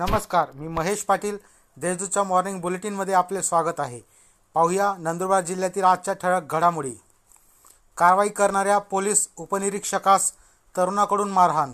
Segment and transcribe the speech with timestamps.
[0.00, 1.36] नमस्कार मी महेश पाटील.
[1.76, 3.98] देशदूतच्या मॉर्निंग बुलेटिनमध्ये आपले स्वागत आहे.
[4.54, 6.92] पाहूया नंदुरबार जिल्ह्यातील आजच्या ठळक घडामोडी.
[7.98, 10.32] कारवाई करणाऱ्या पोलीस उपनिरीक्षकास
[10.76, 11.72] तरुणाकडून मारहाण.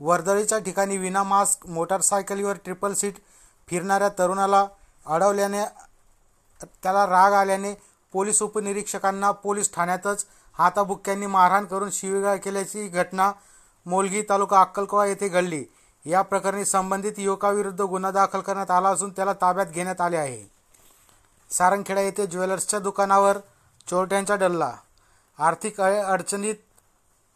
[0.00, 3.22] वर्दळीच्या ठिकाणी विना मास्क मोटारसायकलीवर ट्रिपल सीट
[3.68, 4.66] फिरणाऱ्या तरुणाला
[5.06, 5.64] अडवल्याने
[6.60, 7.74] त्याला राग आल्याने
[8.12, 10.26] पोलीस उपनिरीक्षकांना पोलीस ठाण्यातच
[10.58, 13.32] हाताबुक्क्यांनी मारहाण करून शिवीगाळ केल्याची घटना
[13.86, 15.64] मोलगी तालुका अक्कलकोवा येथे घडली.
[16.06, 20.50] या प्रकरणी संबंधित युवकाविरुद्ध गुन्हा दाखल करण्यात आला असून त्याला ताब्यात घेण्यात आले आहे.
[21.50, 23.38] सारंगखेडा येथे ज्वेलर्सच्या दुकानावर
[23.88, 24.72] चोरट्यांचा डल्ला.
[25.38, 26.54] आर्थिक अडचणीत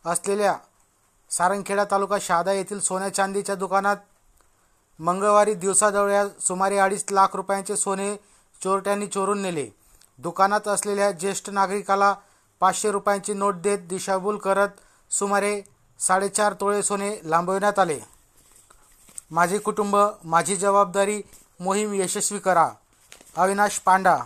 [0.04, 0.56] असलेल्या
[1.30, 3.96] सारंगखेडा तालुका शहादा येथील सोन्या चांदीच्या दुकानात
[4.98, 8.15] मंगळवारी दिवसाजवळ सुमारे अडीच लाख रुपयांचे सोने
[8.62, 9.68] चोरट्यांनी चोरून नेले.
[10.18, 12.15] दुकानात असलेल्या ज्येष्ठ नागरिकाला
[12.60, 14.68] पाचशे रुपयांची नोट देत दिशाभूल करत
[15.10, 15.62] सुमारे
[15.99, 18.13] साडेचार तोळे सोने लांबविण्यात आले.
[19.35, 21.21] माझे कुटुंब माझी जबाबदारी
[21.60, 22.66] मोहीम यशस्वी करा.
[23.37, 24.16] अविनाश पांडा.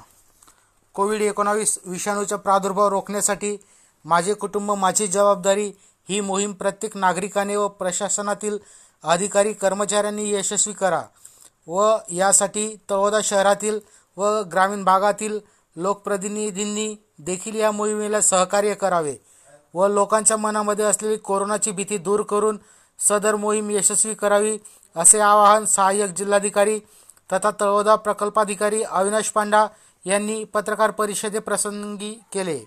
[0.95, 3.56] कोविड एकोणावीस विषाणूचा प्रादुर्भाव रोखण्यासाठी
[4.05, 5.67] माझे कुटुंब माझी जबाबदारी
[6.09, 8.59] ही मोहीम प्रत्येक नागरिकाने व प्रशासनातील
[9.05, 11.03] अधिकारी कर्मचाऱ्यांनी यशस्वी करा
[11.67, 13.79] व यासाठी तळोदा शहरातील
[14.17, 15.39] व ग्रामीण भागातील
[15.77, 19.17] लोकप्रतिनिधींनी देखील या मोहिमेला सहकार्य करावे
[19.75, 22.59] व लोकांच्या मनामध्ये असलेली कोरोनाची भीती दूर करून
[22.99, 24.59] सदर मोहीम यशस्वी करावी
[24.97, 26.79] असे आवाहन सहाय्यक जिल्हाधिकारी
[27.33, 29.67] तथा तळोदा प्रकल्पाधिकारी अविनाश पांडा
[30.05, 32.59] यांनी पत्रकार परिषदेप्रसंगी केले.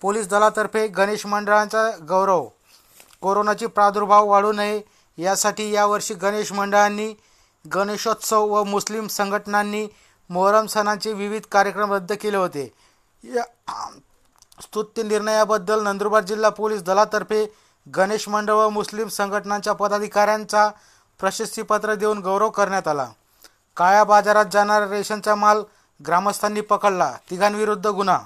[0.00, 2.48] पोलीस दलातर्फे गणेश मंडळांचा गौरव.
[3.20, 4.80] कोरोनाची प्रादुर्भाव वाढू नये
[5.18, 7.12] यासाठी यावर्षी गणेश मंडळांनी
[7.74, 9.86] गणेशोत्सव व मुस्लिम संघटनांनी
[10.30, 12.72] मोहरम सणांचे विविध कार्यक्रम रद्द केले होते.
[13.24, 13.44] या
[14.62, 17.44] स्तुत्य निर्णयाबद्दल नंदुरबार जिल्हा पोलीस दलातर्फे
[17.86, 20.68] गणेश मंडळ व मुस्लिम संघटनांच्या पदाधिकाऱ्यांचा
[21.20, 23.08] प्रशस्तीपत्र देऊन गौरव करण्यात आला.
[23.76, 25.62] काळ्या बाजारात जाणारा रेशनचा माल
[26.06, 27.12] ग्रामस्थांनी पकडला.
[27.30, 28.20] तिघांविरुद्ध गुन्हा.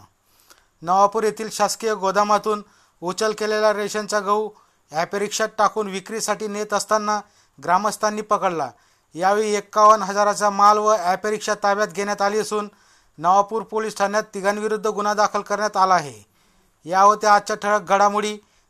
[0.82, 2.62] नवापूर येथील शासकीय गोदामातून
[3.02, 4.48] उचल केलेला रेशनचा गहू
[4.92, 7.20] ॲपेरिक्षात टाकून विक्रीसाठी नेत असताना
[7.58, 8.70] ग्रामस्थांनी पकडला.
[9.14, 12.68] यावेळी एक्कावन्न हजाराचा माल व ॲपेरिक्षा ताब्यात घेण्यात आली असून
[13.18, 16.26] नवापूर पोलीस ठाण्यात तिघांविरुद्ध गुन्हा दाखल करण्यात आला आहे.
[16.84, 18.38] या होत्या आजच्या ठळक घडामोडी.